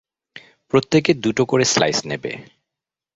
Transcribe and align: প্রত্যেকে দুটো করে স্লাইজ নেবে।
প্রত্যেকে 0.73 1.11
দুটো 1.23 1.43
করে 1.45 1.65
স্লাইজ 1.65 1.97
নেবে। 2.05 2.31